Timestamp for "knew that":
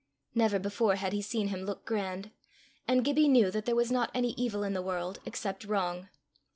3.27-3.65